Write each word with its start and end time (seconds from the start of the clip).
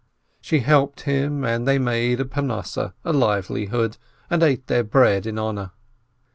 She 0.41 0.61
helped 0.61 1.01
him, 1.01 1.43
and 1.45 1.67
they 1.67 1.77
made 1.77 2.19
a 2.19 2.93
livelihood, 3.05 3.97
and 4.31 4.41
ate 4.41 4.65
their 4.65 4.83
bread 4.83 5.27
in 5.27 5.37
honor. 5.37 5.73